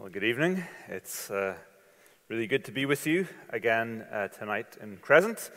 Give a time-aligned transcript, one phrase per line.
[0.00, 0.62] Well, good evening.
[0.86, 1.56] It's uh,
[2.28, 5.50] really good to be with you again uh, tonight in Crescent.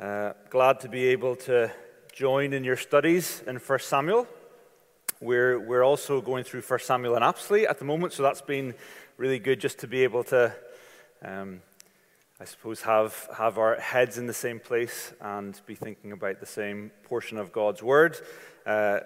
[0.00, 1.70] Uh, glad to be able to
[2.12, 4.26] join in your studies in 1 Samuel.
[5.20, 8.74] We're, we're also going through 1 Samuel and Apsley at the moment, so that's been
[9.18, 10.52] really good just to be able to,
[11.22, 11.62] um,
[12.40, 16.46] I suppose, have, have our heads in the same place and be thinking about the
[16.46, 18.18] same portion of God's Word
[18.66, 18.98] uh,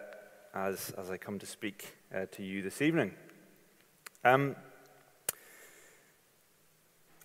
[0.54, 3.12] as, as I come to speak uh, to you this evening.
[4.24, 4.54] Um,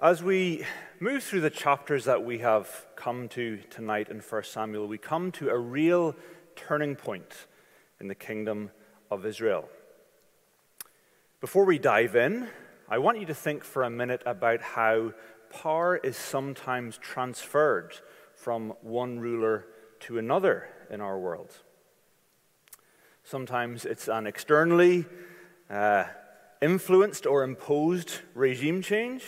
[0.01, 0.65] as we
[0.99, 5.31] move through the chapters that we have come to tonight in 1 Samuel, we come
[5.33, 6.15] to a real
[6.55, 7.45] turning point
[7.99, 8.71] in the kingdom
[9.11, 9.69] of Israel.
[11.39, 12.47] Before we dive in,
[12.89, 15.13] I want you to think for a minute about how
[15.51, 17.93] power is sometimes transferred
[18.33, 19.67] from one ruler
[19.99, 21.57] to another in our world.
[23.23, 25.05] Sometimes it's an externally
[25.69, 26.05] uh,
[26.61, 29.23] influenced or imposed regime change.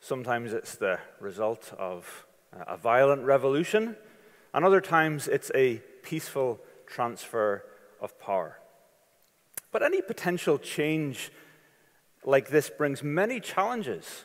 [0.00, 3.96] Sometimes it's the result of a violent revolution,
[4.52, 7.64] and other times it's a peaceful transfer
[8.00, 8.58] of power.
[9.72, 11.32] But any potential change
[12.24, 14.24] like this brings many challenges,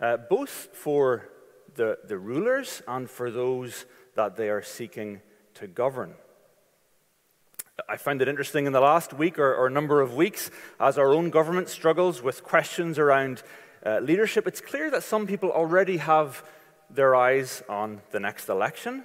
[0.00, 1.28] uh, both for
[1.74, 5.20] the, the rulers and for those that they are seeking
[5.54, 6.14] to govern.
[7.88, 11.12] I found it interesting in the last week or, or number of weeks, as our
[11.12, 13.42] own government struggles with questions around
[13.84, 16.44] uh, leadership, it's clear that some people already have
[16.88, 19.02] their eyes on the next election.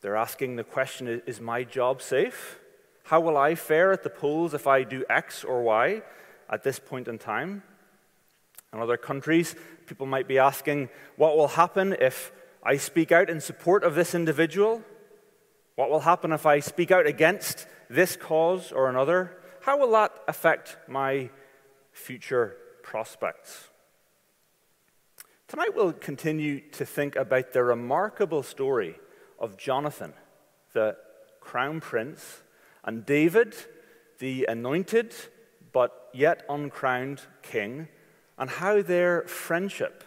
[0.00, 2.58] They're asking the question Is my job safe?
[3.04, 6.02] How will I fare at the polls if I do X or Y
[6.50, 7.62] at this point in time?
[8.72, 9.54] In other countries,
[9.86, 12.32] people might be asking, What will happen if
[12.64, 14.82] I speak out in support of this individual?
[15.76, 19.36] What will happen if I speak out against this cause or another?
[19.62, 21.30] How will that affect my
[21.92, 23.70] future prospects?
[25.48, 28.98] Tonight we'll continue to think about the remarkable story
[29.38, 30.12] of Jonathan,
[30.72, 30.96] the
[31.40, 32.42] crown prince,
[32.84, 33.54] and David,
[34.18, 35.14] the anointed
[35.72, 37.88] but yet uncrowned king,
[38.38, 40.02] and how their friendship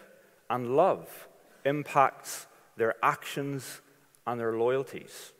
[0.48, 1.28] and love
[1.64, 2.46] impacts
[2.76, 3.80] their actions
[4.26, 5.32] and their loyalties.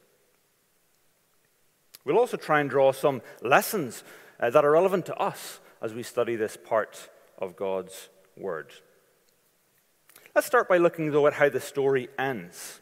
[2.11, 4.03] We'll also try and draw some lessons
[4.41, 8.73] uh, that are relevant to us as we study this part of God's Word.
[10.35, 12.81] Let's start by looking, though, at how the story ends,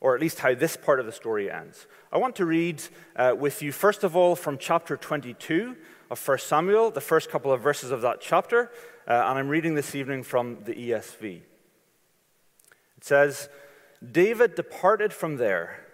[0.00, 1.88] or at least how this part of the story ends.
[2.12, 2.80] I want to read
[3.16, 5.76] uh, with you, first of all, from chapter 22
[6.08, 8.70] of 1 Samuel, the first couple of verses of that chapter,
[9.08, 11.40] uh, and I'm reading this evening from the ESV.
[12.98, 13.48] It says,
[14.12, 15.86] David departed from there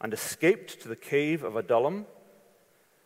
[0.00, 2.06] and escaped to the cave of Adullam.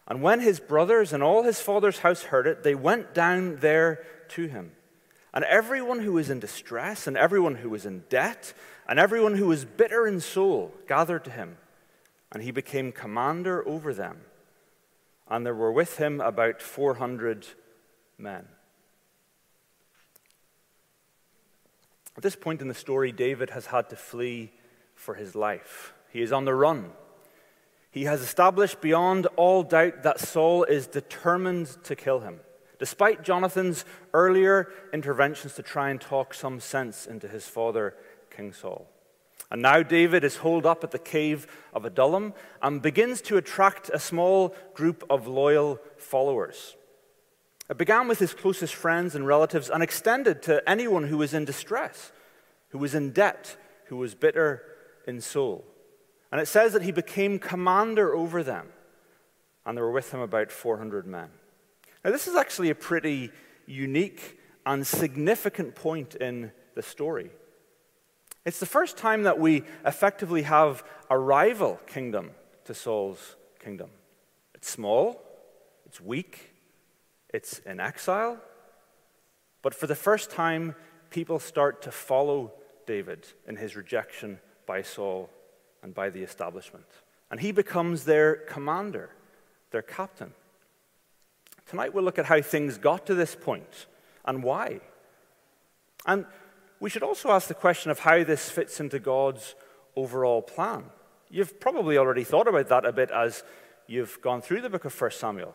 [0.09, 4.05] And when his brothers and all his father's house heard it, they went down there
[4.31, 4.72] to him.
[5.34, 8.55] And everyone who was in distress, and everyone who was in debt,
[8.89, 11.59] and everyone who was bitter in soul gathered to him.
[12.33, 14.21] And he became commander over them.
[15.28, 17.47] And there were with him about 400
[18.16, 18.47] men.
[22.16, 24.53] At this point in the story, David has had to flee
[24.95, 25.93] for his life.
[26.11, 26.93] He is on the run.
[27.97, 32.41] He has established beyond all doubt that Saul is determined to kill him,
[32.79, 37.95] despite Jonathan's earlier interventions to try and talk some sense into his father,
[38.29, 38.87] King Saul.
[39.51, 43.89] And now David is holed up at the cave of Adullam and begins to attract
[43.89, 46.77] a small group of loyal followers.
[47.71, 51.47] It began with his closest friends and relatives and extended to anyone who was in
[51.47, 52.13] distress,
[52.69, 54.63] who was in debt, who was bitter
[55.07, 55.65] in soul.
[56.36, 58.66] And it says that he became commander over them,
[59.64, 61.30] and there were with him about 400 men.
[62.04, 63.30] Now, this is actually a pretty
[63.64, 67.30] unique and significant point in the story.
[68.44, 72.32] It's the first time that we effectively have a rival kingdom
[72.66, 73.88] to Saul's kingdom.
[74.54, 75.24] It's small,
[75.86, 76.53] it's weak,
[77.32, 78.36] it's in exile,
[79.62, 80.74] but for the first time,
[81.09, 82.53] people start to follow
[82.86, 85.30] David in his rejection by Saul
[85.86, 86.84] and by the establishment.
[87.30, 89.10] And he becomes their commander,
[89.71, 90.33] their captain.
[91.65, 93.86] Tonight we'll look at how things got to this point
[94.24, 94.80] and why.
[96.04, 96.27] And
[96.80, 99.54] we should also ask the question of how this fits into God's
[99.94, 100.86] overall plan.
[101.30, 103.44] You've probably already thought about that a bit as
[103.86, 105.54] you've gone through the book of 1 Samuel.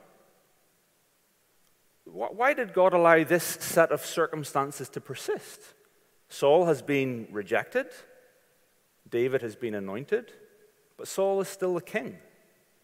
[2.06, 5.60] Why did God allow this set of circumstances to persist?
[6.30, 7.88] Saul has been rejected,
[9.10, 10.32] David has been anointed,
[10.98, 12.18] but Saul is still the king.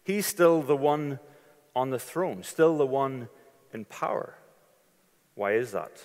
[0.04, 1.20] He's still the one
[1.74, 3.28] on the throne, still the one
[3.72, 4.36] in power.
[5.34, 6.02] Why is that?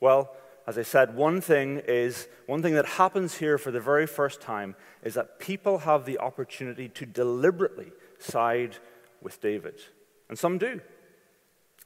[0.00, 0.36] Well,
[0.66, 4.40] as I said, one thing is, one thing that happens here for the very first
[4.40, 8.78] time is that people have the opportunity to deliberately side
[9.22, 9.80] with David.
[10.28, 10.80] And some do.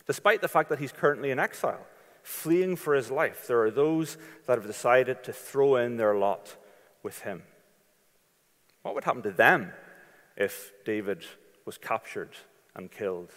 [0.06, 1.86] Despite the fact that he's currently in exile,
[2.22, 6.56] fleeing for his life, there are those that have decided to throw in their lot
[7.02, 7.42] with him.
[8.82, 9.72] What would happen to them
[10.36, 11.24] if David
[11.64, 12.36] was captured
[12.74, 13.32] and killed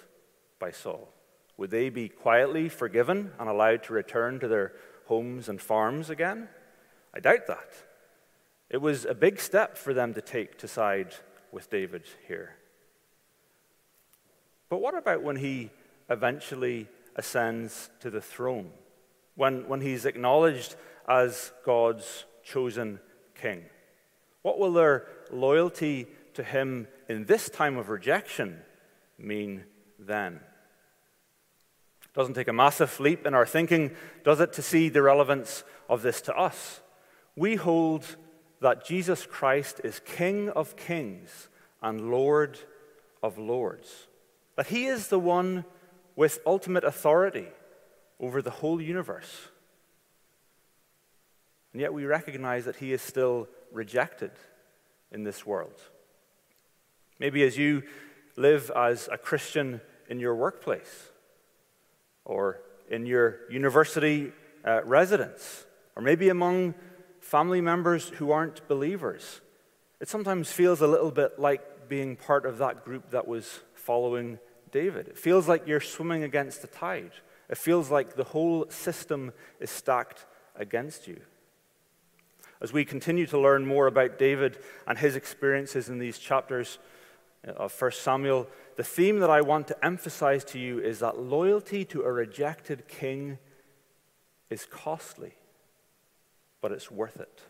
[0.59, 1.09] by Saul?
[1.57, 4.73] Would they be quietly forgiven and allowed to return to their
[5.05, 6.47] homes and farms again?
[7.13, 7.73] I doubt that.
[8.69, 11.13] It was a big step for them to take to side
[11.51, 12.55] with David here.
[14.69, 15.69] But what about when he
[16.09, 16.87] eventually
[17.17, 18.71] ascends to the throne?
[19.35, 20.75] When, when he's acknowledged
[21.07, 23.01] as God's chosen
[23.41, 23.63] king?
[24.41, 28.59] What will their loyalty to him in this time of rejection
[29.17, 29.63] mean
[29.99, 30.39] then?
[32.13, 33.91] Doesn't take a massive leap in our thinking,
[34.23, 36.81] does it, to see the relevance of this to us?
[37.35, 38.17] We hold
[38.59, 41.49] that Jesus Christ is King of kings
[41.81, 42.59] and Lord
[43.23, 44.07] of lords,
[44.55, 45.65] that he is the one
[46.15, 47.47] with ultimate authority
[48.19, 49.47] over the whole universe.
[51.73, 54.31] And yet we recognize that he is still rejected
[55.11, 55.79] in this world.
[57.19, 57.83] Maybe as you
[58.35, 61.09] live as a Christian in your workplace,
[62.25, 64.31] or in your university
[64.65, 65.65] uh, residence,
[65.95, 66.73] or maybe among
[67.19, 69.41] family members who aren't believers.
[69.99, 74.39] It sometimes feels a little bit like being part of that group that was following
[74.71, 75.07] David.
[75.07, 77.11] It feels like you're swimming against the tide.
[77.49, 80.25] It feels like the whole system is stacked
[80.55, 81.21] against you.
[82.61, 86.77] As we continue to learn more about David and his experiences in these chapters,
[87.43, 88.47] of 1 Samuel,
[88.77, 92.87] the theme that I want to emphasize to you is that loyalty to a rejected
[92.87, 93.39] king
[94.49, 95.33] is costly,
[96.61, 97.41] but it's worth it.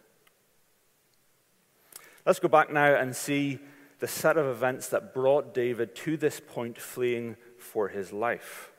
[2.26, 3.60] Let's go back now and see
[4.00, 8.72] the set of events that brought David to this point, fleeing for his life.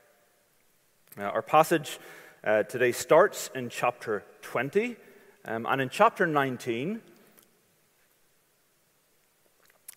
[1.19, 1.99] Uh, our passage
[2.43, 4.97] uh, today starts in chapter 20,
[5.45, 7.01] um, and in chapter 19,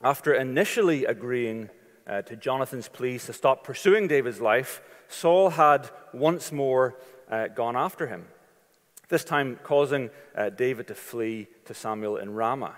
[0.02, 1.70] after initially agreeing
[2.08, 6.96] uh, to Jonathan's pleas to stop pursuing David's life, Saul had once more
[7.30, 8.26] uh, gone after him,
[9.10, 12.76] this time causing uh, David to flee to Samuel in Ramah.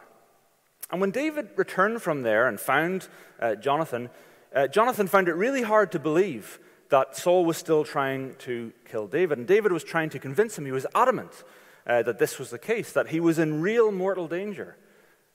[0.91, 3.07] And when David returned from there and found
[3.39, 4.09] uh, Jonathan,
[4.53, 6.59] uh, Jonathan found it really hard to believe
[6.89, 9.37] that Saul was still trying to kill David.
[9.37, 11.43] And David was trying to convince him, he was adamant
[11.87, 14.75] uh, that this was the case, that he was in real mortal danger.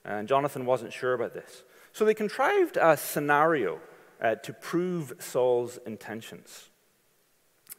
[0.05, 1.63] And Jonathan wasn't sure about this.
[1.91, 3.79] So they contrived a scenario
[4.21, 6.69] uh, to prove Saul's intentions.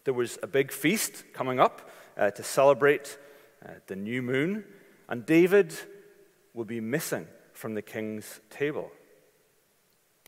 [0.05, 3.19] There was a big feast coming up uh, to celebrate
[3.65, 4.65] uh, the new moon,
[5.09, 5.73] and David
[6.53, 8.91] would be missing from the king's table.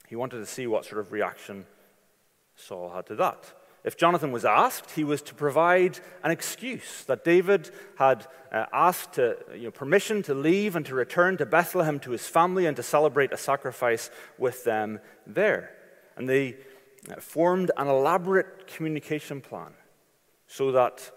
[0.08, 1.66] He wanted to see what sort of reaction
[2.54, 3.52] Saul had to that.
[3.86, 9.12] If Jonathan was asked, he was to provide an excuse that David had uh, asked
[9.12, 12.76] to, you know, permission to leave and to return to Bethlehem to his family and
[12.76, 15.70] to celebrate a sacrifice with them there.
[16.16, 16.56] And they
[17.08, 19.72] uh, formed an elaborate communication plan
[20.48, 21.12] so that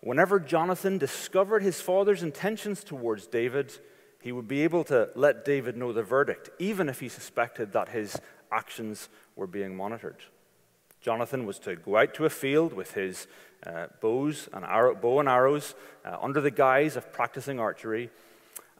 [0.00, 3.78] whenever Jonathan discovered his father's intentions towards David,
[4.22, 7.90] he would be able to let David know the verdict, even if he suspected that
[7.90, 8.18] his
[8.50, 10.22] actions were being monitored.
[11.04, 13.26] Jonathan was to go out to a field with his
[13.66, 18.08] uh, bows and arrow, bow and arrows uh, under the guise of practicing archery.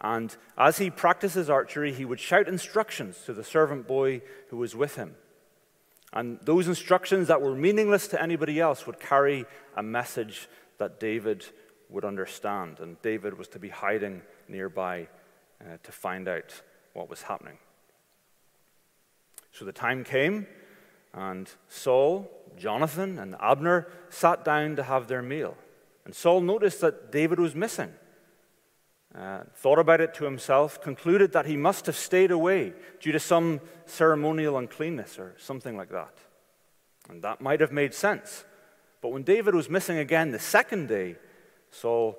[0.00, 4.74] And as he practices archery, he would shout instructions to the servant boy who was
[4.74, 5.16] with him.
[6.14, 9.44] And those instructions that were meaningless to anybody else would carry
[9.76, 11.44] a message that David
[11.90, 12.80] would understand.
[12.80, 15.08] And David was to be hiding nearby
[15.60, 16.62] uh, to find out
[16.94, 17.58] what was happening.
[19.52, 20.46] So the time came
[21.14, 25.56] and Saul, Jonathan, and Abner sat down to have their meal.
[26.04, 27.92] And Saul noticed that David was missing.
[29.14, 33.20] Uh, thought about it to himself, concluded that he must have stayed away due to
[33.20, 36.18] some ceremonial uncleanness or something like that.
[37.08, 38.44] And that might have made sense.
[39.00, 41.16] But when David was missing again the second day,
[41.70, 42.18] Saul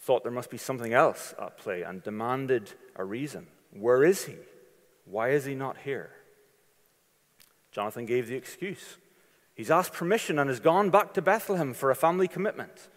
[0.00, 3.46] thought there must be something else at play and demanded a reason.
[3.72, 4.36] Where is he?
[5.06, 6.10] Why is he not here?
[7.76, 8.96] Jonathan gave the excuse.
[9.54, 12.88] He's asked permission and has gone back to Bethlehem for a family commitment.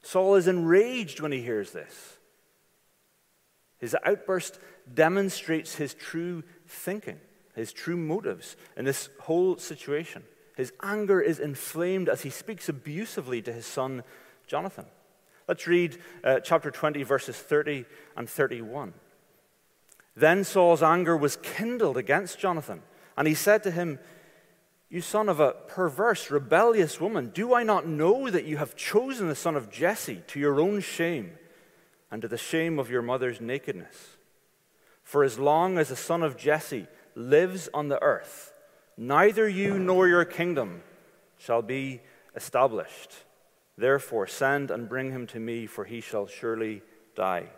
[0.00, 2.16] Saul is enraged when he hears this.
[3.76, 4.58] His outburst
[4.94, 7.20] demonstrates his true thinking,
[7.54, 10.22] his true motives in this whole situation.
[10.56, 14.04] His anger is inflamed as he speaks abusively to his son
[14.46, 14.86] Jonathan.
[15.46, 17.84] Let's read uh, chapter 20, verses 30
[18.16, 18.94] and 31.
[20.16, 22.80] Then Saul's anger was kindled against Jonathan,
[23.18, 23.98] and he said to him,
[24.88, 29.28] You son of a perverse, rebellious woman, do I not know that you have chosen
[29.28, 31.32] the son of Jesse to your own shame
[32.10, 34.16] and to the shame of your mother's nakedness?
[35.02, 38.52] For as long as the son of Jesse lives on the earth,
[38.96, 40.82] neither you nor your kingdom
[41.38, 42.00] shall be
[42.36, 43.12] established.
[43.76, 46.82] Therefore, send and bring him to me, for he shall surely
[47.16, 47.48] die.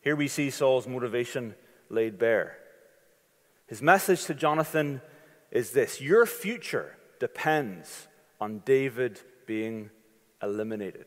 [0.00, 1.54] Here we see Saul's motivation
[1.88, 2.56] laid bare.
[3.72, 5.00] His message to Jonathan
[5.50, 8.06] is this Your future depends
[8.38, 9.88] on David being
[10.42, 11.06] eliminated.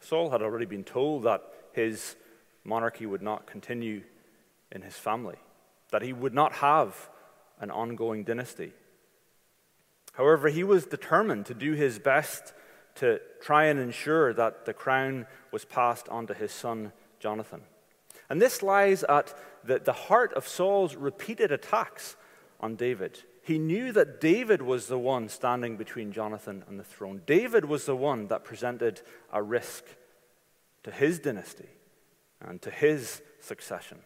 [0.00, 1.44] Saul had already been told that
[1.74, 2.16] his
[2.64, 4.02] monarchy would not continue
[4.72, 5.36] in his family,
[5.92, 7.08] that he would not have
[7.60, 8.72] an ongoing dynasty.
[10.14, 12.52] However, he was determined to do his best
[12.96, 17.60] to try and ensure that the crown was passed on to his son Jonathan.
[18.28, 19.34] And this lies at
[19.64, 22.16] the, the heart of Saul's repeated attacks
[22.60, 23.20] on David.
[23.42, 27.22] He knew that David was the one standing between Jonathan and the throne.
[27.26, 29.02] David was the one that presented
[29.32, 29.84] a risk
[30.84, 31.68] to his dynasty
[32.40, 33.98] and to his succession.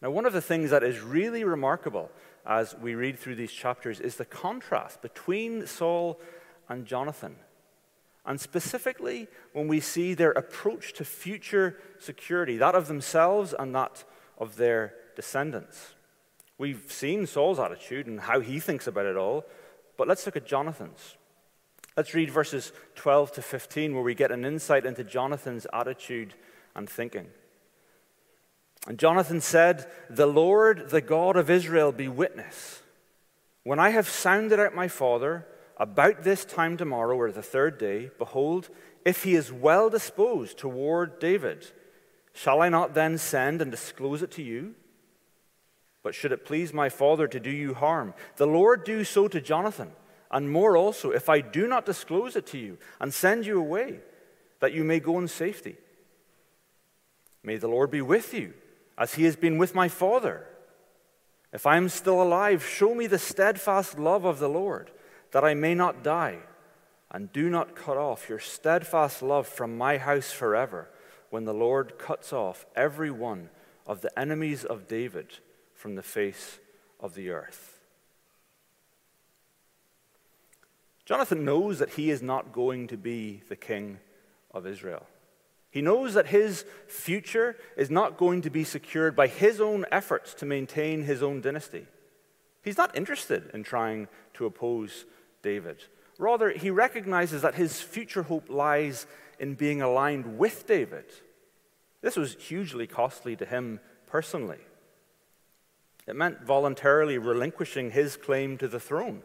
[0.00, 2.10] Now, one of the things that is really remarkable
[2.46, 6.20] as we read through these chapters is the contrast between Saul
[6.68, 7.36] and Jonathan.
[8.26, 14.04] And specifically, when we see their approach to future security, that of themselves and that
[14.36, 15.94] of their descendants.
[16.58, 19.44] We've seen Saul's attitude and how he thinks about it all,
[19.96, 21.16] but let's look at Jonathan's.
[21.96, 26.34] Let's read verses 12 to 15, where we get an insight into Jonathan's attitude
[26.74, 27.28] and thinking.
[28.86, 32.82] And Jonathan said, The Lord, the God of Israel, be witness.
[33.62, 38.10] When I have sounded out my father about this time tomorrow, or the third day,
[38.18, 38.70] behold,
[39.04, 41.66] if he is well disposed toward David,
[42.32, 44.74] shall I not then send and disclose it to you?
[46.02, 49.40] But should it please my father to do you harm, the Lord do so to
[49.40, 49.92] Jonathan,
[50.30, 54.00] and more also, if I do not disclose it to you and send you away,
[54.60, 55.76] that you may go in safety.
[57.42, 58.54] May the Lord be with you
[58.98, 60.46] as he has been with my father.
[61.52, 64.90] If I am still alive, show me the steadfast love of the Lord,
[65.36, 66.38] that I may not die.
[67.10, 70.88] And do not cut off your steadfast love from my house forever,
[71.28, 73.50] when the Lord cuts off every one
[73.86, 75.40] of the enemies of David
[75.74, 76.58] from the face
[76.98, 77.80] of the earth.
[81.04, 83.98] Jonathan knows that he is not going to be the king
[84.54, 85.06] of Israel.
[85.70, 90.32] He knows that his future is not going to be secured by his own efforts
[90.32, 91.84] to maintain his own dynasty.
[92.64, 95.04] He's not interested in trying to oppose
[95.46, 95.84] David.
[96.18, 99.06] Rather, he recognizes that his future hope lies
[99.38, 101.04] in being aligned with David.
[102.00, 104.58] This was hugely costly to him personally.
[106.04, 109.22] It meant voluntarily relinquishing his claim to the throne,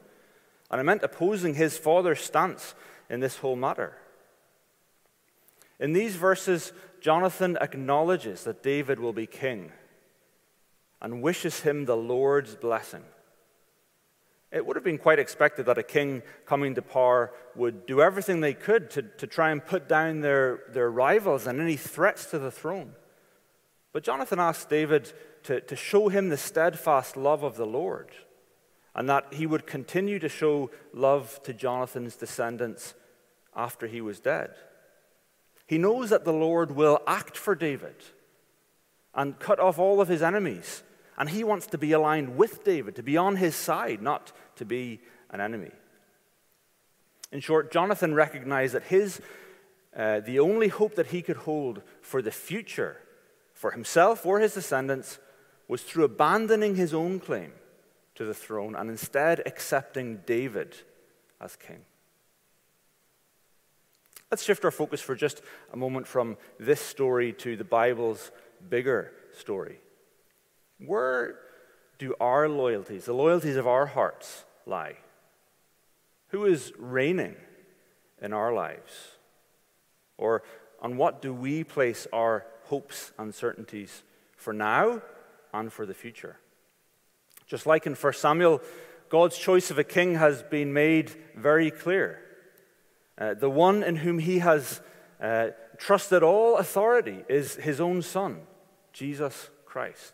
[0.69, 2.75] and it meant opposing his father's stance
[3.09, 3.97] in this whole matter.
[5.79, 9.71] In these verses, Jonathan acknowledges that David will be king
[11.01, 13.05] and wishes him the Lord's blessing.
[14.51, 18.41] It would have been quite expected that a king coming to power would do everything
[18.41, 22.39] they could to, to try and put down their, their rivals and any threats to
[22.39, 22.93] the throne.
[23.93, 28.09] But Jonathan asked David to, to show him the steadfast love of the Lord
[28.93, 32.93] and that he would continue to show love to Jonathan's descendants
[33.55, 34.51] after he was dead.
[35.65, 37.95] He knows that the Lord will act for David
[39.13, 40.83] and cut off all of his enemies.
[41.17, 44.65] And he wants to be aligned with David, to be on his side, not to
[44.65, 45.71] be an enemy.
[47.31, 49.21] In short, Jonathan recognized that his,
[49.95, 52.97] uh, the only hope that he could hold for the future,
[53.53, 55.19] for himself or his descendants,
[55.67, 57.53] was through abandoning his own claim
[58.15, 60.75] to the throne and instead accepting David
[61.39, 61.85] as king.
[64.29, 65.41] Let's shift our focus for just
[65.73, 68.31] a moment from this story to the Bible's
[68.69, 69.79] bigger story.
[70.85, 71.37] Where
[71.99, 74.97] do our loyalties, the loyalties of our hearts, lie?
[76.29, 77.35] Who is reigning
[78.21, 78.91] in our lives?
[80.17, 80.43] Or
[80.81, 84.03] on what do we place our hopes and certainties
[84.35, 85.01] for now
[85.53, 86.37] and for the future?
[87.45, 88.61] Just like in 1 Samuel,
[89.09, 92.21] God's choice of a king has been made very clear.
[93.17, 94.81] Uh, the one in whom he has
[95.21, 98.39] uh, trusted all authority is his own son,
[98.93, 100.13] Jesus Christ.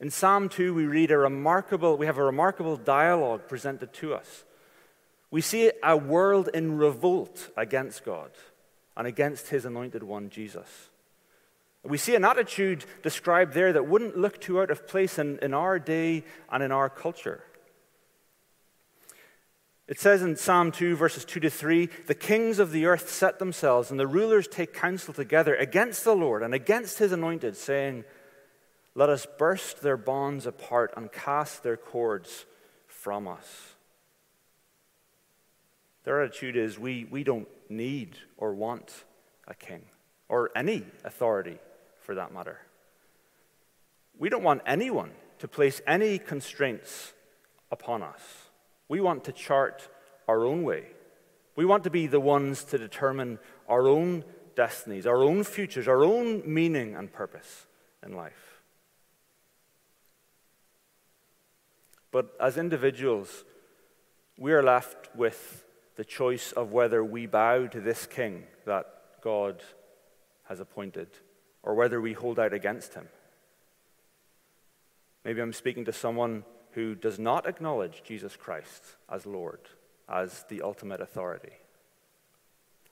[0.00, 4.44] In Psalm 2, we read a remarkable, we have a remarkable dialogue presented to us.
[5.30, 8.30] We see a world in revolt against God
[8.96, 10.88] and against his anointed one, Jesus.
[11.84, 15.52] We see an attitude described there that wouldn't look too out of place in, in
[15.52, 17.44] our day and in our culture.
[19.86, 23.38] It says in Psalm 2, verses 2 to 3 The kings of the earth set
[23.38, 28.04] themselves, and the rulers take counsel together against the Lord and against his anointed, saying,
[28.94, 32.46] Let us burst their bonds apart and cast their cords
[32.86, 33.74] from us.
[36.04, 39.04] Their attitude is we, we don't need or want
[39.48, 39.82] a king
[40.28, 41.58] or any authority
[42.02, 42.60] for that matter.
[44.18, 45.10] We don't want anyone
[45.40, 47.12] to place any constraints
[47.70, 48.20] upon us.
[48.88, 49.88] We want to chart
[50.28, 50.86] our own way.
[51.56, 54.24] We want to be the ones to determine our own
[54.54, 57.66] destinies, our own futures, our own meaning and purpose
[58.04, 58.53] in life.
[62.14, 63.42] But as individuals,
[64.38, 65.64] we are left with
[65.96, 68.86] the choice of whether we bow to this king that
[69.20, 69.64] God
[70.44, 71.08] has appointed
[71.64, 73.08] or whether we hold out against him.
[75.24, 76.44] Maybe I'm speaking to someone
[76.74, 79.62] who does not acknowledge Jesus Christ as Lord,
[80.08, 81.54] as the ultimate authority.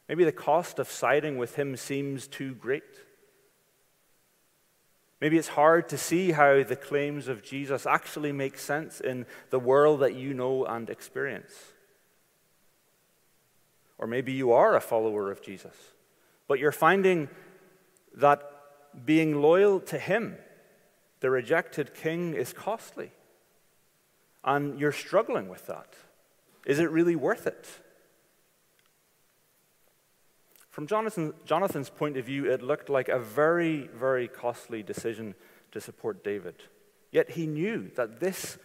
[0.08, 2.82] Maybe the cost of siding with him seems too great.
[5.22, 9.60] Maybe it's hard to see how the claims of Jesus actually make sense in the
[9.60, 11.52] world that you know and experience.
[13.98, 15.76] Or maybe you are a follower of Jesus,
[16.48, 17.28] but you're finding
[18.16, 18.42] that
[19.06, 20.38] being loyal to him,
[21.20, 23.12] the rejected king, is costly.
[24.42, 25.94] And you're struggling with that.
[26.66, 27.68] Is it really worth it?
[30.72, 35.36] From Jonathan, Jonathan's point of view, it looked like a very, very costly decision
[35.70, 36.56] to support David.
[37.12, 38.58] Yet he knew that this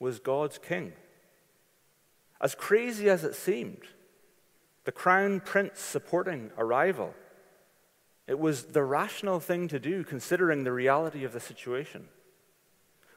[0.00, 0.94] was God's king.
[2.40, 3.82] As crazy as it seemed,
[4.84, 7.14] the crown prince supporting a rival
[8.30, 12.06] it was the rational thing to do, considering the reality of the situation.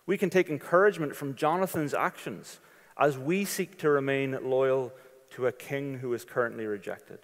[0.08, 2.60] We can take encouragement from Jonathan's actions
[2.98, 4.92] as we seek to remain loyal
[5.36, 7.20] to a king who is currently rejected.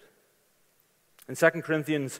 [1.30, 2.18] In 2 Corinthians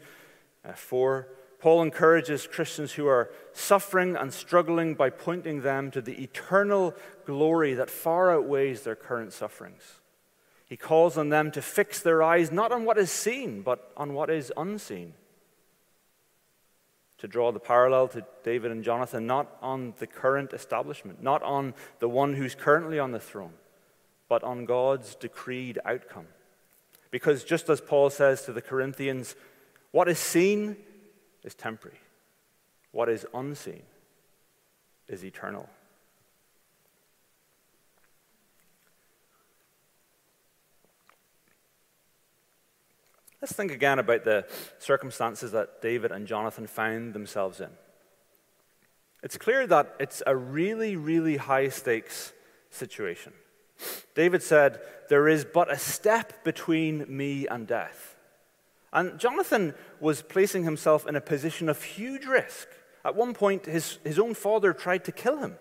[0.65, 1.27] uh, 4,
[1.59, 6.95] Paul encourages Christians who are suffering and struggling by pointing them to the eternal
[7.27, 9.99] glory that far outweighs their current sufferings.
[10.65, 14.15] He calls on them to fix their eyes not on what is seen, but on
[14.15, 15.15] what is unseen
[17.19, 21.75] to draw the parallel to David and Jonathan, not on the current establishment, not on
[21.99, 23.55] the one who's currently on the throne,
[24.29, 26.29] but on God's decreed outcome.
[27.11, 29.35] Because just as Paul says to the Corinthians,
[29.91, 30.77] what is seen
[31.43, 31.99] is temporary,
[32.93, 33.83] what is unseen
[35.09, 35.69] is eternal.
[43.41, 44.47] Let's think again about the
[44.79, 47.71] circumstances that David and Jonathan found themselves in.
[49.23, 52.33] It's clear that it's a really, really high stakes
[52.71, 53.33] situation.
[54.15, 58.17] David said, There is but a step between me and death.
[58.93, 62.69] And Jonathan was placing himself in a position of huge risk.
[63.05, 65.57] At one point, his, his own father tried to kill him.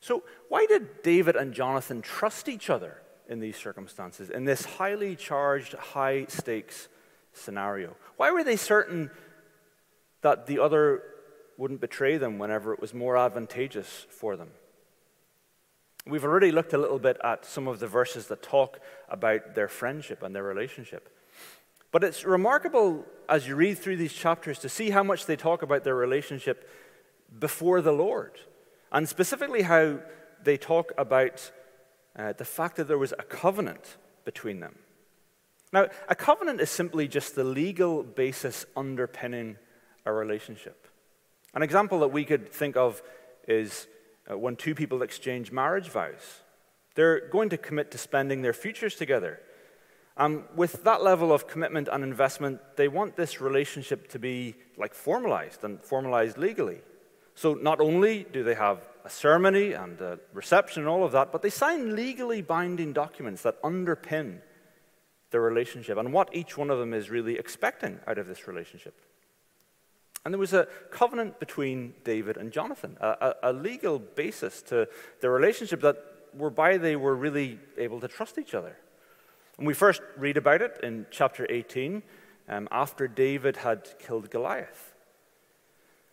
[0.00, 5.16] So, why did David and Jonathan trust each other in these circumstances, in this highly
[5.16, 6.88] charged, high stakes
[7.32, 7.96] scenario?
[8.16, 9.10] Why were they certain
[10.20, 11.02] that the other
[11.56, 14.50] wouldn't betray them whenever it was more advantageous for them?
[16.06, 19.66] We've already looked a little bit at some of the verses that talk about their
[19.66, 21.12] friendship and their relationship.
[21.90, 25.62] But it's remarkable as you read through these chapters to see how much they talk
[25.62, 26.68] about their relationship
[27.38, 28.38] before the Lord,
[28.92, 29.98] and specifically how
[30.44, 31.50] they talk about
[32.14, 34.76] uh, the fact that there was a covenant between them.
[35.72, 39.56] Now, a covenant is simply just the legal basis underpinning
[40.04, 40.86] a relationship.
[41.52, 43.02] An example that we could think of
[43.48, 43.88] is
[44.30, 46.42] uh, when two people exchange marriage vows.
[46.94, 49.40] They're going to commit to spending their futures together.
[50.16, 54.94] Um, with that level of commitment and investment, they want this relationship to be like
[54.94, 56.78] formalized and formalized legally.
[57.34, 61.32] So not only do they have a ceremony and a reception and all of that,
[61.32, 64.38] but they sign legally binding documents that underpin
[65.30, 68.98] the relationship and what each one of them is really expecting out of this relationship.
[70.26, 74.88] And there was a covenant between David and Jonathan, a, a, a legal basis to
[75.20, 75.98] the relationship that
[76.32, 78.76] whereby they were really able to trust each other.
[79.56, 82.02] And we first read about it in chapter 18
[82.48, 84.94] um, after David had killed Goliath.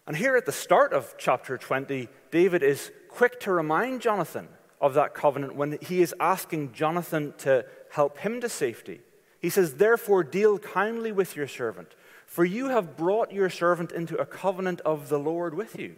[0.05, 4.47] And here at the start of chapter 20, David is quick to remind Jonathan
[4.79, 9.01] of that covenant when he is asking Jonathan to help him to safety.
[9.39, 11.95] He says, Therefore, deal kindly with your servant,
[12.33, 15.93] for you have brought your servant into a covenant of the Lord with you.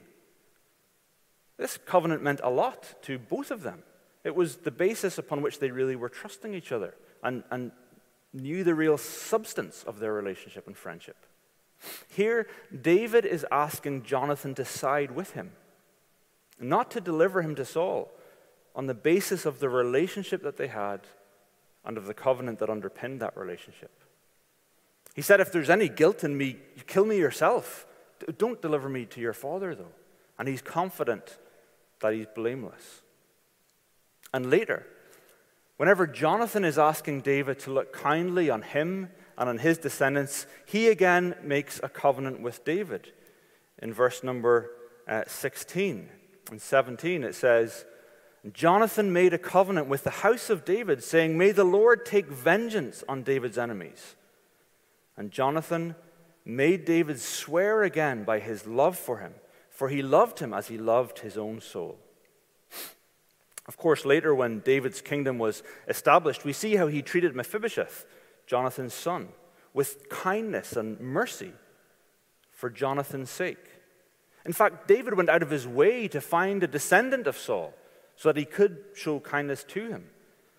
[1.55, 3.83] This covenant meant a lot to both of them.
[4.25, 6.93] It was the basis upon which they really were trusting each other
[7.23, 7.71] and, and
[8.33, 11.15] knew the real substance of their relationship and friendship.
[12.09, 12.47] Here,
[12.81, 15.53] David is asking Jonathan to side with him,
[16.59, 18.11] not to deliver him to Saul,
[18.75, 20.99] on the basis of the relationship that they had
[21.85, 24.01] and of the covenant that underpinned that relationship.
[25.15, 27.87] He said, If there's any guilt in me, kill me yourself.
[28.37, 29.93] Don't deliver me to your father, though.
[30.37, 31.37] And he's confident
[32.01, 33.01] that he's blameless.
[34.33, 34.85] And later,
[35.77, 40.89] whenever Jonathan is asking David to look kindly on him and on his descendants, he
[40.89, 43.13] again makes a covenant with David.
[43.81, 44.71] In verse number
[45.07, 46.09] uh, 16
[46.51, 47.85] and 17, it says,
[48.53, 53.03] Jonathan made a covenant with the house of David, saying, May the Lord take vengeance
[53.07, 54.15] on David's enemies.
[55.17, 55.95] And Jonathan
[56.43, 59.33] made David swear again by his love for him,
[59.69, 61.97] for he loved him as he loved his own soul.
[63.67, 68.05] Of course, later when David's kingdom was established, we see how he treated Mephibosheth,
[68.45, 69.29] Jonathan's son,
[69.73, 71.51] with kindness and mercy
[72.51, 73.65] for Jonathan's sake.
[74.45, 77.73] In fact, David went out of his way to find a descendant of Saul
[78.15, 80.05] so that he could show kindness to him.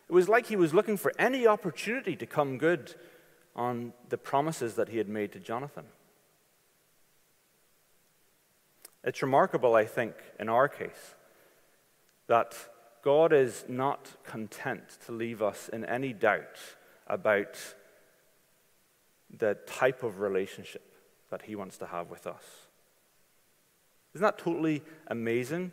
[0.08, 2.94] It was like he was looking for any opportunity to come good
[3.56, 5.86] on the promises that he had made to Jonathan.
[9.02, 11.14] It's remarkable, I think, in our case,
[12.26, 12.54] that
[13.02, 16.58] God is not content to leave us in any doubt
[17.06, 17.56] about
[19.30, 20.82] the type of relationship
[21.30, 22.42] that He wants to have with us.
[24.14, 25.72] Isn't that totally amazing?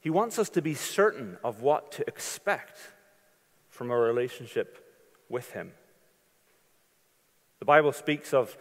[0.00, 2.78] He wants us to be certain of what to expect
[3.68, 4.84] from a relationship
[5.28, 5.72] with Him.
[7.58, 8.56] The Bible speaks of,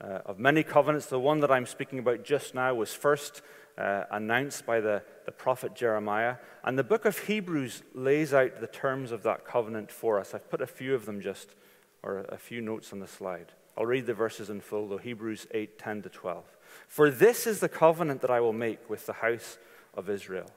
[0.00, 1.06] uh, of many covenants.
[1.06, 3.42] The one that I'm speaking about just now was first
[3.78, 6.36] uh, announced by the, the prophet Jeremiah.
[6.64, 10.34] And the book of Hebrews lays out the terms of that covenant for us.
[10.34, 11.54] I've put a few of them just,
[12.02, 13.52] or a few notes on the slide.
[13.78, 16.44] I'll read the verses in full, though Hebrews 8 10 to 12.
[16.88, 19.58] For this is the covenant that I will make with the house
[19.94, 20.50] of Israel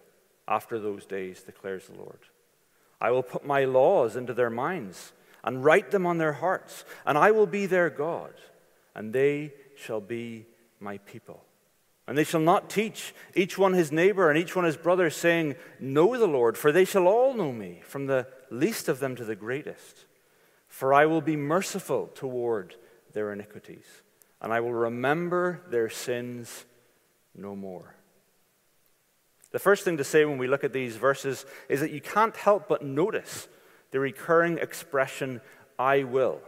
[0.47, 2.19] after those days, declares the Lord.
[2.99, 7.17] I will put my laws into their minds and write them on their hearts, and
[7.17, 8.33] I will be their God,
[8.95, 10.45] and they shall be
[10.79, 11.43] my people.
[12.07, 15.55] And they shall not teach each one his neighbor and each one his brother, saying,
[15.79, 19.25] Know the Lord, for they shall all know me, from the least of them to
[19.25, 20.05] the greatest.
[20.67, 22.75] For I will be merciful toward
[23.13, 23.85] their iniquities,
[24.41, 26.65] and I will remember their sins
[27.35, 27.95] no more.
[29.51, 32.35] The first thing to say when we look at these verses is that you can't
[32.35, 33.47] help but notice
[33.93, 35.39] the recurring expression,
[35.77, 36.41] I will.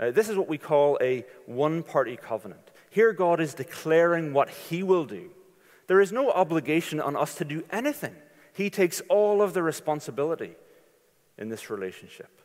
[0.00, 2.70] Uh, this is what we call a one party covenant.
[2.88, 5.30] Here, God is declaring what He will do.
[5.88, 8.16] There is no obligation on us to do anything,
[8.54, 10.54] He takes all of the responsibility
[11.36, 12.40] in this relationship.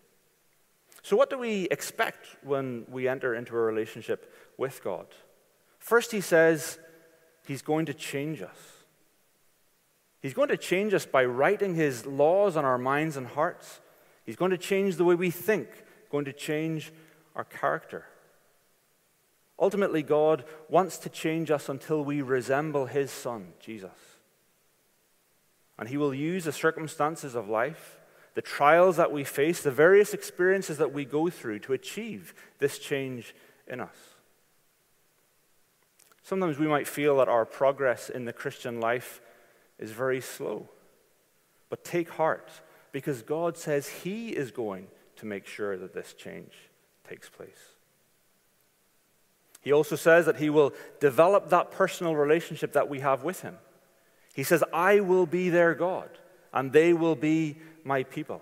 [1.02, 5.08] So, what do we expect when we enter into a relationship with God?
[5.80, 6.78] First, He says
[7.48, 8.77] He's going to change us.
[10.22, 13.80] He's going to change us by writing His laws on our minds and hearts.
[14.26, 15.70] He's going to change the way we think,
[16.12, 16.92] going to change
[17.36, 18.06] our character.
[19.60, 23.92] Ultimately, God wants to change us until we resemble His Son, Jesus.
[25.80, 28.00] And He will use the circumstances of life,
[28.34, 32.80] the trials that we face, the various experiences that we go through to achieve this
[32.80, 33.34] change
[33.68, 33.96] in us.
[36.22, 39.22] Sometimes we might feel that our progress in the Christian life
[39.80, 40.70] is very slow.
[41.70, 42.50] But take heart,
[42.92, 44.88] because God says He is going
[45.18, 46.54] to make sure that this change
[47.08, 47.78] takes place.
[49.62, 53.58] He also says that he will develop that personal relationship that we have with him.
[54.34, 56.10] He says, I will be their God,
[56.54, 58.42] and they will be my people.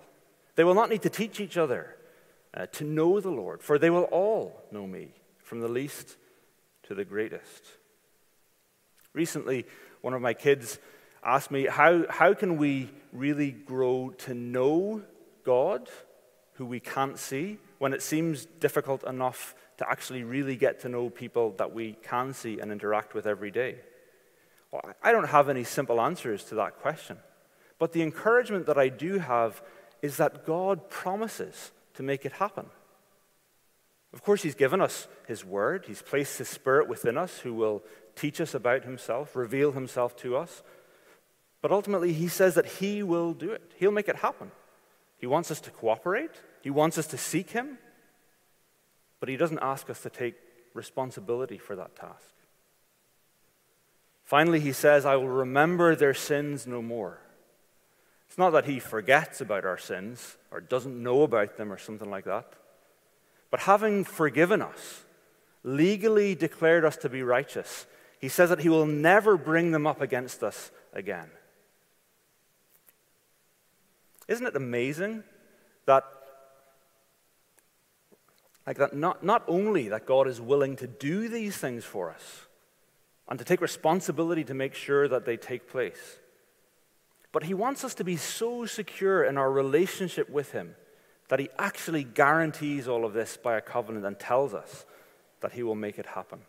[0.54, 1.96] They will not need to teach each other
[2.54, 5.08] uh, to know the Lord, for they will all know me,
[5.42, 6.16] from the least
[6.84, 7.64] to the greatest.
[9.12, 9.66] Recently,
[10.02, 10.78] one of my kids
[11.26, 15.02] asked me, How, how can we really grow to know
[15.44, 15.88] God,
[16.54, 21.10] who we can't see, when it seems difficult enough to actually really get to know
[21.10, 23.76] people that we can see and interact with every day?
[24.70, 27.18] Well, I don't have any simple answers to that question.
[27.78, 29.62] But the encouragement that I do have
[30.02, 32.66] is that God promises to make it happen.
[34.12, 37.82] Of course, He's given us His Word, He's placed His Spirit within us who will
[38.14, 40.62] teach us about Himself, reveal Himself to us.
[41.62, 44.50] But ultimately, He says that He will do it, He'll make it happen.
[45.18, 46.30] He wants us to cooperate,
[46.62, 47.78] He wants us to seek Him,
[49.20, 50.34] but He doesn't ask us to take
[50.74, 52.34] responsibility for that task.
[54.24, 57.20] Finally, He says, I will remember their sins no more.
[58.28, 62.10] It's not that He forgets about our sins or doesn't know about them or something
[62.10, 62.52] like that.
[63.50, 65.04] But having forgiven us,
[65.62, 67.86] legally declared us to be righteous,
[68.20, 71.28] he says that he will never bring them up against us again.
[74.28, 75.22] Isn't it amazing
[75.86, 76.04] that,
[78.66, 82.46] like that not, not only that God is willing to do these things for us
[83.28, 86.18] and to take responsibility to make sure that they take place,
[87.32, 90.74] but he wants us to be so secure in our relationship with him
[91.28, 94.86] that he actually guarantees all of this by a covenant and tells us
[95.40, 96.40] that he will make it happen.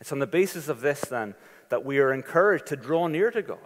[0.00, 1.34] It's on the basis of this, then,
[1.68, 3.58] that we are encouraged to draw near to God,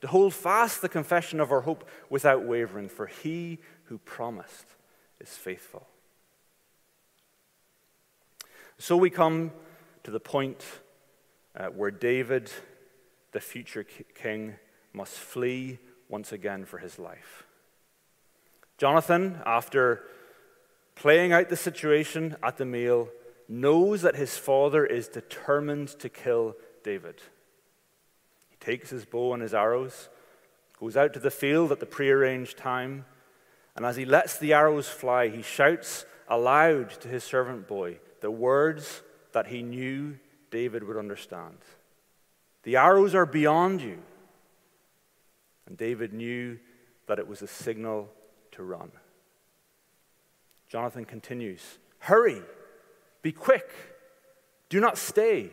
[0.00, 4.66] to hold fast the confession of our hope without wavering, for he who promised
[5.20, 5.86] is faithful.
[8.78, 9.52] So we come
[10.04, 10.64] to the point
[11.56, 12.50] uh, where David,
[13.32, 13.84] the future
[14.14, 14.54] king,
[14.92, 17.44] must flee once again for his life.
[18.78, 20.04] Jonathan, after
[20.94, 23.08] playing out the situation at the meal,
[23.48, 27.16] knows that his father is determined to kill David.
[28.60, 30.08] Takes his bow and his arrows,
[30.78, 33.04] goes out to the field at the prearranged time,
[33.76, 38.30] and as he lets the arrows fly, he shouts aloud to his servant boy the
[38.30, 40.18] words that he knew
[40.50, 41.58] David would understand.
[42.64, 43.98] The arrows are beyond you.
[45.66, 46.58] And David knew
[47.06, 48.08] that it was a signal
[48.52, 48.90] to run.
[50.68, 52.42] Jonathan continues Hurry,
[53.22, 53.70] be quick,
[54.68, 55.50] do not stay.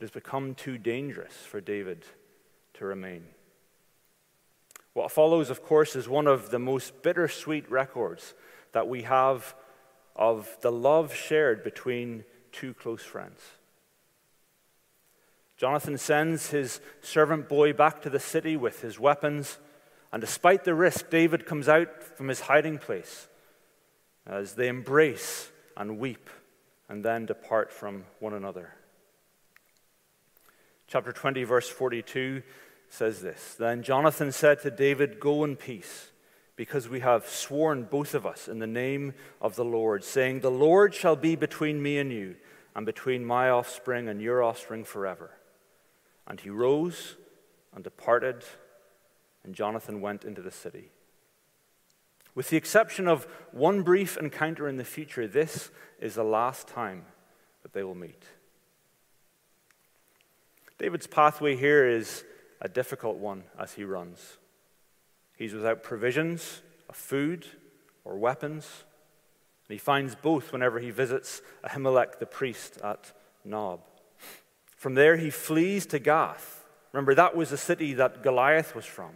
[0.00, 2.06] It has become too dangerous for David
[2.72, 3.22] to remain.
[4.94, 8.32] What follows, of course, is one of the most bittersweet records
[8.72, 9.54] that we have
[10.16, 13.42] of the love shared between two close friends.
[15.58, 19.58] Jonathan sends his servant boy back to the city with his weapons
[20.12, 23.28] and despite the risk, David comes out from his hiding place
[24.26, 26.30] as they embrace and weep
[26.88, 28.72] and then depart from one another.
[30.90, 32.42] Chapter 20, verse 42
[32.88, 36.10] says this Then Jonathan said to David, Go in peace,
[36.56, 40.50] because we have sworn both of us in the name of the Lord, saying, The
[40.50, 42.34] Lord shall be between me and you,
[42.74, 45.30] and between my offspring and your offspring forever.
[46.26, 47.16] And he rose
[47.72, 48.44] and departed
[49.44, 50.90] and Jonathan went into the city.
[52.34, 57.04] With the exception of one brief encounter in the future, this is the last time
[57.62, 58.24] that they will meet.
[60.80, 62.24] David's pathway here is
[62.60, 64.38] a difficult one as he runs.
[65.36, 67.46] He's without provisions of food
[68.02, 68.66] or weapons,
[69.68, 73.12] and he finds both whenever he visits Ahimelech the priest at
[73.44, 73.80] Nob.
[74.76, 76.60] From there, he flees to Gath
[76.92, 79.10] Remember, that was the city that Goliath was from.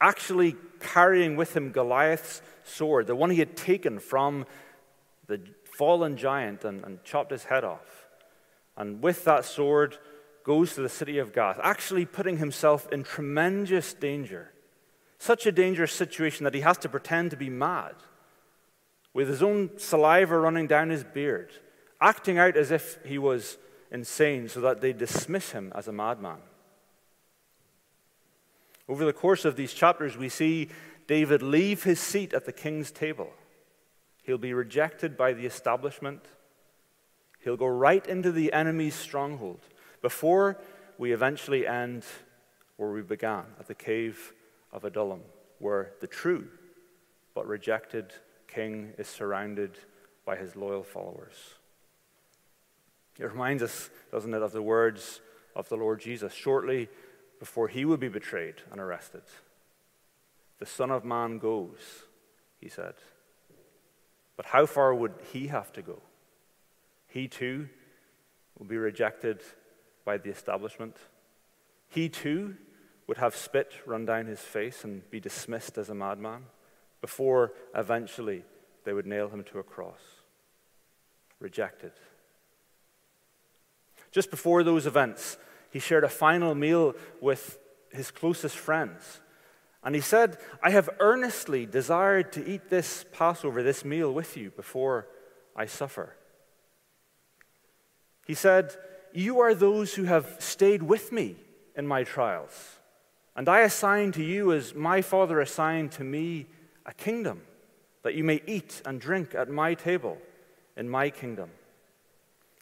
[0.00, 4.46] Actually, carrying with him Goliath's sword, the one he had taken from
[5.26, 8.08] the fallen giant and, and chopped his head off.
[8.76, 9.98] And with that sword,
[10.44, 14.52] goes to the city of Gath, actually putting himself in tremendous danger.
[15.18, 17.94] Such a dangerous situation that he has to pretend to be mad,
[19.12, 21.52] with his own saliva running down his beard,
[22.00, 23.58] acting out as if he was
[23.90, 26.38] insane so that they dismiss him as a madman.
[28.88, 30.68] Over the course of these chapters, we see
[31.06, 33.30] David leave his seat at the king's table.
[34.22, 36.24] He'll be rejected by the establishment.
[37.40, 39.60] He'll go right into the enemy's stronghold
[40.02, 40.60] before
[40.98, 42.04] we eventually end
[42.76, 44.32] where we began, at the cave
[44.72, 45.20] of Adullam,
[45.58, 46.48] where the true
[47.34, 48.12] but rejected
[48.48, 49.78] king is surrounded
[50.24, 51.34] by his loyal followers.
[53.18, 55.20] It reminds us, doesn't it, of the words
[55.54, 56.32] of the Lord Jesus.
[56.32, 56.88] Shortly
[57.38, 59.22] before he would be betrayed and arrested.
[60.58, 62.04] The Son of Man goes,
[62.60, 62.94] he said.
[64.36, 66.00] But how far would he have to go?
[67.08, 67.68] He too
[68.58, 69.42] will be rejected
[70.10, 70.96] by the establishment.
[71.86, 72.56] He too
[73.06, 76.46] would have spit run down his face and be dismissed as a madman
[77.00, 78.42] before eventually
[78.82, 80.00] they would nail him to a cross.
[81.38, 81.92] Rejected.
[84.10, 85.38] Just before those events,
[85.70, 87.60] he shared a final meal with
[87.92, 89.20] his closest friends.
[89.84, 94.50] And he said, I have earnestly desired to eat this Passover, this meal with you
[94.50, 95.06] before
[95.54, 96.16] I suffer.
[98.26, 98.76] He said,
[99.12, 101.36] You are those who have stayed with me
[101.76, 102.76] in my trials,
[103.34, 106.46] and I assign to you, as my Father assigned to me,
[106.86, 107.42] a kingdom,
[108.02, 110.18] that you may eat and drink at my table
[110.76, 111.50] in my kingdom.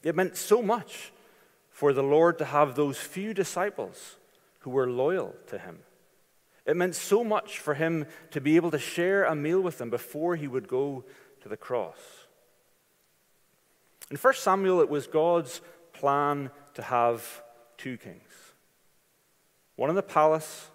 [0.03, 1.13] It meant so much
[1.71, 4.17] for the Lord to have those few disciples
[4.61, 5.79] who were loyal to him.
[6.67, 9.89] It meant so much for him to be able to share a meal with them
[9.89, 11.05] before he would go
[11.41, 11.97] to the cross.
[14.11, 15.61] In 1 Samuel, it was God's
[15.99, 17.43] plan to have
[17.77, 18.33] two kings
[19.77, 20.71] one in the palace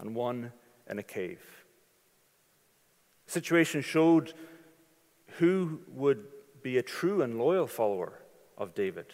[0.00, 0.52] and one
[0.88, 1.40] in a cave.
[3.26, 4.34] The situation showed
[5.38, 6.24] who would
[6.62, 8.20] be a true and loyal follower
[8.56, 9.06] of David.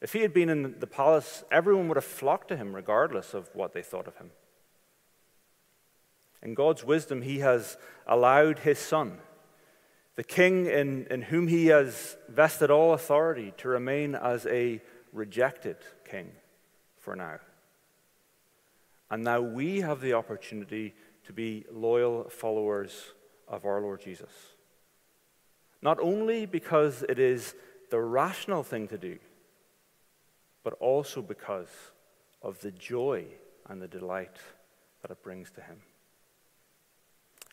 [0.00, 3.48] If he had been in the palace, everyone would have flocked to him regardless of
[3.54, 4.30] what they thought of him.
[6.42, 7.76] In God's wisdom, he has
[8.06, 9.18] allowed his son,
[10.16, 14.80] the king in, in whom he has vested all authority, to remain as a
[15.12, 15.76] rejected
[16.08, 16.30] king
[16.98, 17.38] for now.
[19.10, 23.12] And now we have the opportunity to be loyal followers
[23.48, 24.30] of our Lord Jesus.
[25.82, 27.54] Not only because it is
[27.90, 29.18] the rational thing to do,
[30.62, 31.68] but also because
[32.42, 33.24] of the joy
[33.68, 34.36] and the delight
[35.02, 35.76] that it brings to Him.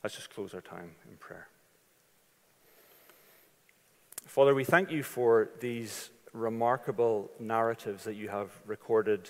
[0.03, 1.47] Let's just close our time in prayer.
[4.25, 9.29] Father, we thank you for these remarkable narratives that you have recorded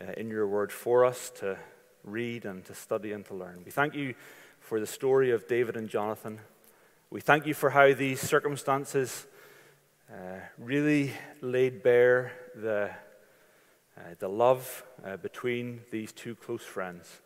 [0.00, 1.58] uh, in your word for us to
[2.02, 3.62] read and to study and to learn.
[3.64, 4.14] We thank you
[4.58, 6.40] for the story of David and Jonathan.
[7.10, 9.26] We thank you for how these circumstances
[10.10, 12.90] uh, really laid bare the,
[13.98, 17.20] uh, the love uh, between these two close friends.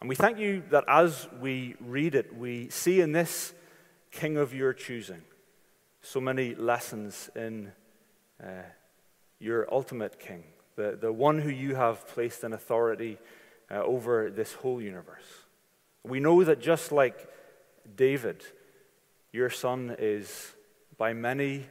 [0.00, 3.52] And we thank you that as we read it, we see in this
[4.10, 5.22] King of your choosing
[6.02, 7.72] so many lessons in
[8.42, 8.62] uh,
[9.38, 10.44] your ultimate King,
[10.76, 13.18] the, the one who you have placed in authority
[13.70, 15.44] uh, over this whole universe.
[16.04, 17.28] We know that just like
[17.96, 18.42] David,
[19.32, 20.52] your son is
[20.96, 21.66] by many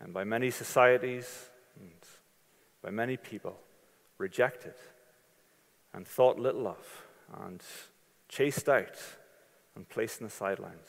[0.00, 1.92] and by many societies and
[2.82, 3.58] by many people
[4.18, 4.74] rejected
[5.92, 7.04] and thought little of
[7.44, 7.62] and
[8.28, 8.98] chased out
[9.76, 10.88] and placed in the sidelines.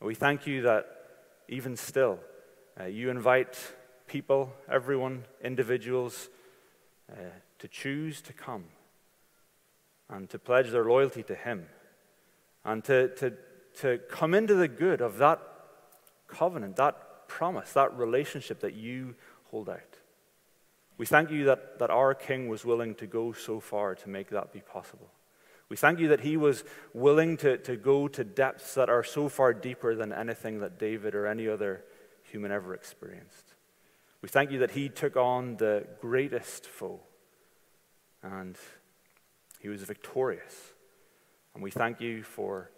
[0.00, 0.97] We thank you that
[1.48, 2.18] even still,
[2.78, 3.58] uh, you invite
[4.06, 6.28] people, everyone, individuals,
[7.10, 7.14] uh,
[7.58, 8.64] to choose to come
[10.08, 11.66] and to pledge their loyalty to Him
[12.64, 13.32] and to, to,
[13.80, 15.40] to come into the good of that
[16.26, 19.14] covenant, that promise, that relationship that you
[19.50, 19.96] hold out.
[20.96, 24.30] We thank you that, that our King was willing to go so far to make
[24.30, 25.10] that be possible.
[25.68, 29.28] We thank you that he was willing to, to go to depths that are so
[29.28, 31.84] far deeper than anything that David or any other
[32.22, 33.54] human ever experienced.
[34.22, 37.00] We thank you that he took on the greatest foe
[38.22, 38.56] and
[39.60, 40.72] he was victorious.
[41.54, 42.70] And we thank you for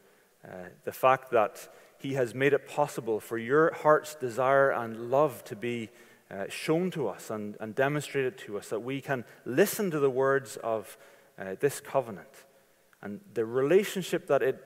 [0.45, 5.45] uh, the fact that he has made it possible for your heart's desire and love
[5.45, 5.91] to be
[6.31, 10.11] uh, shown to us and, and demonstrated to us, that we can listen to the
[10.11, 10.97] words of
[11.39, 12.47] uh, this covenant
[13.03, 14.63] and the relationship that it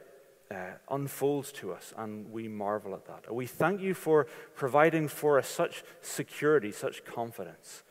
[0.50, 0.56] uh,
[0.90, 3.32] unfolds to us, and we marvel at that.
[3.32, 7.82] We thank you for providing for us such security, such confidence,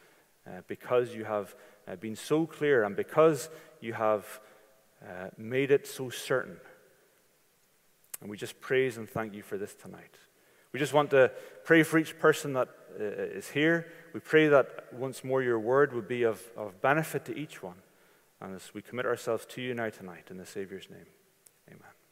[0.45, 1.55] uh, because you have
[1.87, 3.49] uh, been so clear and because
[3.81, 4.39] you have
[5.03, 6.57] uh, made it so certain.
[8.21, 10.15] And we just praise and thank you for this tonight.
[10.71, 11.31] We just want to
[11.65, 13.91] pray for each person that uh, is here.
[14.13, 17.75] We pray that once more your word would be of, of benefit to each one.
[18.41, 21.07] And as we commit ourselves to you now tonight, in the Savior's name,
[21.69, 22.02] amen.